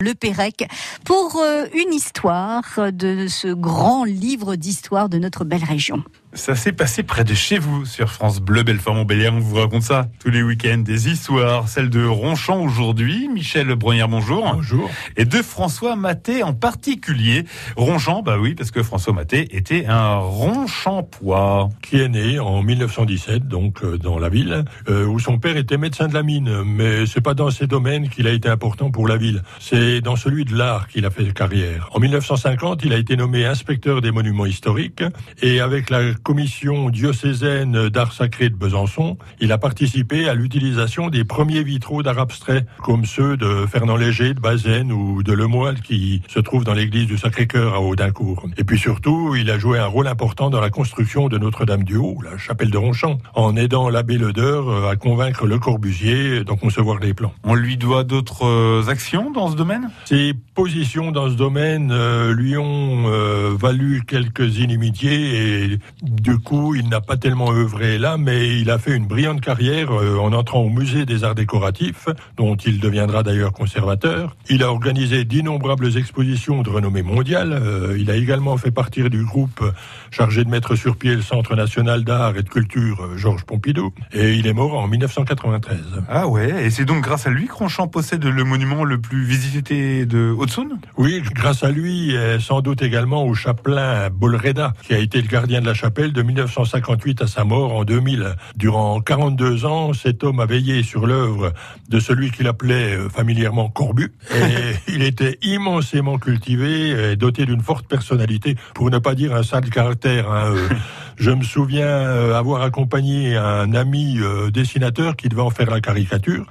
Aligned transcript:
Le 0.00 0.14
Pérec 0.14 0.64
pour 1.04 1.40
euh, 1.42 1.66
une 1.74 1.92
histoire 1.92 2.92
de 2.92 3.26
ce 3.26 3.48
grand 3.48 4.04
livre 4.04 4.54
d'histoire 4.54 5.08
de 5.08 5.18
notre 5.18 5.44
belle 5.44 5.64
région. 5.64 6.04
Ça 6.34 6.54
s'est 6.54 6.72
passé 6.72 7.02
près 7.02 7.24
de 7.24 7.32
chez 7.32 7.58
vous 7.58 7.86
sur 7.86 8.10
France 8.10 8.40
Bleu, 8.40 8.62
Belfort-Montbéliard. 8.62 9.34
On 9.34 9.40
vous 9.40 9.56
raconte 9.56 9.82
ça 9.82 10.08
tous 10.20 10.28
les 10.28 10.42
week-ends. 10.42 10.78
Des 10.78 11.08
histoires, 11.08 11.68
celle 11.68 11.88
de 11.88 12.04
Ronchamp 12.04 12.60
aujourd'hui. 12.60 13.28
Michel 13.32 13.74
Brognard, 13.74 14.08
bonjour. 14.08 14.52
Bonjour. 14.54 14.90
Et 15.16 15.24
de 15.24 15.42
François 15.42 15.96
Maté 15.96 16.42
en 16.42 16.52
particulier. 16.52 17.46
Ronchamp, 17.76 18.22
bah 18.22 18.36
oui, 18.38 18.54
parce 18.54 18.70
que 18.70 18.82
François 18.82 19.14
Maté 19.14 19.56
était 19.56 19.86
un 19.86 20.18
Ronchampois. 20.18 21.70
Qui 21.80 21.96
est 21.96 22.08
né 22.08 22.38
en 22.38 22.62
1917, 22.62 23.48
donc 23.48 23.82
euh, 23.82 23.96
dans 23.96 24.18
la 24.18 24.28
ville, 24.28 24.64
euh, 24.90 25.06
où 25.06 25.18
son 25.18 25.38
père 25.38 25.56
était 25.56 25.78
médecin 25.78 26.08
de 26.08 26.14
la 26.14 26.22
mine. 26.22 26.62
Mais 26.62 27.06
c'est 27.06 27.22
pas 27.22 27.34
dans 27.34 27.50
ces 27.50 27.66
domaines 27.66 28.10
qu'il 28.10 28.26
a 28.26 28.32
été 28.32 28.50
important 28.50 28.90
pour 28.90 29.08
la 29.08 29.16
ville. 29.16 29.42
C'est 29.60 30.02
dans 30.02 30.16
celui 30.16 30.44
de 30.44 30.54
l'art 30.54 30.88
qu'il 30.88 31.06
a 31.06 31.10
fait 31.10 31.32
carrière. 31.32 31.88
En 31.92 32.00
1950, 32.00 32.84
il 32.84 32.92
a 32.92 32.98
été 32.98 33.16
nommé 33.16 33.46
inspecteur 33.46 34.02
des 34.02 34.10
monuments 34.10 34.46
historiques 34.46 35.02
et 35.40 35.60
avec 35.60 35.88
la 35.88 36.17
commission 36.22 36.90
diocésaine 36.90 37.88
d'art 37.88 38.12
sacré 38.12 38.48
de 38.48 38.56
Besançon, 38.56 39.18
il 39.40 39.52
a 39.52 39.58
participé 39.58 40.28
à 40.28 40.34
l'utilisation 40.34 41.08
des 41.08 41.24
premiers 41.24 41.62
vitraux 41.62 42.02
d'art 42.02 42.18
abstrait, 42.18 42.66
comme 42.82 43.04
ceux 43.04 43.36
de 43.36 43.66
Fernand 43.66 43.96
Léger, 43.96 44.34
de 44.34 44.40
Bazaine 44.40 44.92
ou 44.92 45.22
de 45.22 45.32
Lemoyle, 45.32 45.80
qui 45.80 46.22
se 46.28 46.40
trouvent 46.40 46.64
dans 46.64 46.74
l'église 46.74 47.06
du 47.06 47.18
Sacré-Cœur 47.18 47.74
à 47.74 47.80
Audincourt. 47.80 48.46
Et 48.56 48.64
puis 48.64 48.78
surtout, 48.78 49.34
il 49.36 49.50
a 49.50 49.58
joué 49.58 49.78
un 49.78 49.86
rôle 49.86 50.06
important 50.06 50.50
dans 50.50 50.60
la 50.60 50.70
construction 50.70 51.28
de 51.28 51.38
Notre-Dame-du-Haut, 51.38 52.18
la 52.22 52.38
chapelle 52.38 52.70
de 52.70 52.78
Ronchamp, 52.78 53.18
en 53.34 53.56
aidant 53.56 53.88
l'abbé 53.88 54.18
Ledeur 54.18 54.68
euh, 54.68 54.90
à 54.90 54.96
convaincre 54.96 55.46
Le 55.46 55.58
Corbusier 55.58 56.44
d'en 56.44 56.56
concevoir 56.56 56.98
les 56.98 57.14
plans. 57.14 57.32
On 57.44 57.54
lui 57.54 57.76
doit 57.76 58.04
d'autres 58.04 58.46
euh, 58.46 58.88
actions 58.88 59.30
dans 59.30 59.50
ce 59.50 59.56
domaine? 59.56 59.90
Ses 60.04 60.34
positions 60.54 61.12
dans 61.12 61.30
ce 61.30 61.34
domaine 61.34 61.90
euh, 61.92 62.34
lui 62.34 62.56
ont 62.56 63.04
euh, 63.06 63.54
valu 63.58 64.02
quelques 64.06 64.58
inimitiés 64.58 65.64
et 65.64 65.78
du 66.08 66.38
coup, 66.38 66.74
il 66.74 66.88
n'a 66.88 67.00
pas 67.00 67.16
tellement 67.16 67.52
œuvré 67.52 67.98
là, 67.98 68.16
mais 68.16 68.58
il 68.58 68.70
a 68.70 68.78
fait 68.78 68.94
une 68.96 69.06
brillante 69.06 69.40
carrière 69.40 69.92
euh, 69.92 70.18
en 70.18 70.32
entrant 70.32 70.60
au 70.60 70.70
musée 70.70 71.04
des 71.04 71.24
arts 71.24 71.34
décoratifs, 71.34 72.08
dont 72.36 72.56
il 72.56 72.80
deviendra 72.80 73.22
d'ailleurs 73.22 73.52
conservateur. 73.52 74.36
Il 74.48 74.62
a 74.62 74.70
organisé 74.70 75.24
d'innombrables 75.24 75.96
expositions 75.96 76.62
de 76.62 76.70
renommée 76.70 77.02
mondiale. 77.02 77.52
Euh, 77.52 77.96
il 77.98 78.10
a 78.10 78.16
également 78.16 78.56
fait 78.56 78.70
partie 78.70 79.08
du 79.10 79.24
groupe 79.24 79.62
chargé 80.10 80.44
de 80.44 80.50
mettre 80.50 80.76
sur 80.76 80.96
pied 80.96 81.14
le 81.14 81.22
Centre 81.22 81.54
national 81.54 82.04
d'art 82.04 82.36
et 82.36 82.42
de 82.42 82.48
culture 82.48 83.02
euh, 83.02 83.16
Georges 83.16 83.44
Pompidou. 83.44 83.92
Et 84.12 84.34
il 84.34 84.46
est 84.46 84.54
mort 84.54 84.78
en 84.78 84.88
1993. 84.88 85.78
Ah 86.08 86.26
ouais, 86.26 86.64
et 86.64 86.70
c'est 86.70 86.84
donc 86.84 87.02
grâce 87.02 87.26
à 87.26 87.30
lui 87.30 87.46
que 87.46 87.54
Ronchamp 87.54 87.88
possède 87.88 88.24
le 88.24 88.44
monument 88.44 88.84
le 88.84 88.98
plus 88.98 89.24
visité 89.24 90.06
de 90.06 90.34
Haute-Saône? 90.36 90.78
Oui, 90.96 91.22
grâce 91.34 91.64
à 91.64 91.70
lui, 91.70 92.14
et 92.14 92.40
sans 92.40 92.60
doute 92.60 92.82
également 92.82 93.24
au 93.24 93.34
chapelain 93.34 94.08
Bolreda, 94.10 94.72
qui 94.82 94.94
a 94.94 94.98
été 94.98 95.20
le 95.20 95.28
gardien 95.28 95.60
de 95.60 95.66
la 95.66 95.74
chapelle 95.74 95.97
de 96.06 96.22
1958 96.22 97.22
à 97.22 97.26
sa 97.26 97.42
mort 97.44 97.74
en 97.74 97.84
2000. 97.84 98.36
Durant 98.56 99.00
42 99.00 99.66
ans, 99.66 99.92
cet 99.92 100.22
homme 100.22 100.38
a 100.38 100.46
veillé 100.46 100.84
sur 100.84 101.06
l'œuvre 101.06 101.52
de 101.88 101.98
celui 101.98 102.30
qu'il 102.30 102.46
appelait 102.46 102.94
euh, 102.94 103.08
familièrement 103.08 103.68
Corbu. 103.68 104.12
Et 104.32 104.74
il 104.92 105.02
était 105.02 105.38
immensément 105.42 106.18
cultivé 106.18 107.12
et 107.12 107.16
doté 107.16 107.46
d'une 107.46 107.62
forte 107.62 107.88
personnalité, 107.88 108.56
pour 108.74 108.90
ne 108.90 108.98
pas 108.98 109.16
dire 109.16 109.34
un 109.34 109.42
sale 109.42 109.68
caractère. 109.70 110.30
hein, 110.30 110.54
euh. 110.54 110.68
Je 111.18 111.30
me 111.30 111.42
souviens 111.42 111.86
euh, 111.86 112.38
avoir 112.38 112.62
accompagné 112.62 113.36
un 113.36 113.74
ami 113.74 114.18
euh, 114.20 114.50
dessinateur 114.50 115.16
qui 115.16 115.28
devait 115.28 115.42
en 115.42 115.50
faire 115.50 115.70
la 115.70 115.80
caricature. 115.80 116.46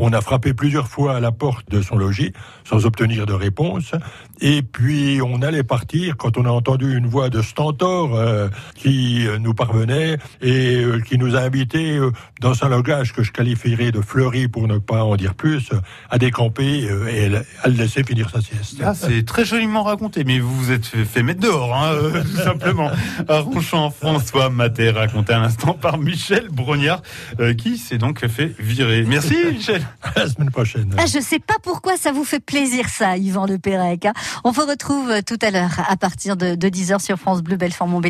On 0.00 0.12
a 0.12 0.20
frappé 0.20 0.54
plusieurs 0.54 0.88
fois 0.88 1.16
à 1.16 1.20
la 1.20 1.30
porte 1.30 1.70
de 1.70 1.80
son 1.82 1.96
logis 1.96 2.32
sans 2.64 2.84
obtenir 2.84 3.26
de 3.26 3.32
réponse. 3.32 3.92
Et 4.40 4.62
puis 4.62 5.20
on 5.24 5.42
allait 5.42 5.62
partir 5.62 6.16
quand 6.16 6.36
on 6.36 6.44
a 6.44 6.50
entendu 6.50 6.96
une 6.96 7.06
voix 7.06 7.28
de 7.28 7.42
Stentor 7.42 8.14
euh, 8.14 8.48
qui 8.74 9.26
nous 9.40 9.54
parvenait 9.54 10.18
et 10.40 10.76
euh, 10.76 11.00
qui 11.00 11.18
nous 11.18 11.36
a 11.36 11.40
invités 11.40 11.96
euh, 11.96 12.12
dans 12.40 12.64
un 12.64 12.68
langage 12.68 13.12
que 13.12 13.22
je 13.22 13.32
qualifierais 13.32 13.90
de 13.90 14.00
fleuri 14.00 14.48
pour 14.48 14.68
ne 14.68 14.78
pas 14.78 15.02
en 15.02 15.16
dire 15.16 15.34
plus, 15.34 15.70
à 16.10 16.18
décamper 16.18 16.88
et 17.10 17.26
à 17.62 17.68
le 17.68 17.74
laisser 17.74 18.04
finir 18.04 18.30
sa 18.30 18.40
sieste. 18.40 18.80
Ah, 18.84 18.94
c'est 18.94 19.24
très 19.24 19.44
joliment 19.44 19.82
raconté, 19.82 20.24
mais 20.24 20.38
vous 20.38 20.54
vous 20.54 20.70
êtes 20.70 20.86
fait, 20.86 21.22
mettre 21.22 21.40
dehors, 21.40 21.74
hein, 21.74 21.92
euh, 21.92 22.22
tout 22.22 22.42
simplement. 22.42 22.90
À 23.28 23.40
Ronchamp, 23.40 23.92
François 24.08 24.48
Maté, 24.48 24.88
raconté 24.90 25.34
à 25.34 25.38
l'instant 25.38 25.74
par 25.74 25.98
Michel 25.98 26.48
Brognard, 26.50 27.02
euh, 27.40 27.52
qui 27.52 27.76
s'est 27.76 27.98
donc 27.98 28.26
fait 28.26 28.54
virer. 28.58 29.04
Merci, 29.06 29.36
Michel. 29.52 29.82
À 30.02 30.20
la 30.20 30.28
semaine 30.28 30.50
prochaine. 30.50 30.94
Ah, 30.96 31.04
je 31.06 31.20
sais 31.20 31.38
pas 31.38 31.56
pourquoi 31.62 31.96
ça 31.98 32.10
vous 32.10 32.24
fait 32.24 32.40
plaisir 32.40 32.88
ça, 32.88 33.16
Yvan 33.18 33.46
Le 33.46 33.58
Pérec. 33.58 34.06
hein. 34.06 34.14
On 34.44 34.50
vous 34.50 34.64
retrouve 34.64 35.22
tout 35.26 35.36
à 35.42 35.50
l'heure 35.50 35.78
à 35.88 35.96
partir 35.98 36.36
de, 36.38 36.54
de 36.54 36.68
10h 36.68 37.00
sur 37.04 37.18
France 37.18 37.42
Bleu 37.42 37.56
Belfort 37.56 37.86
Montbéliard. 37.86 38.08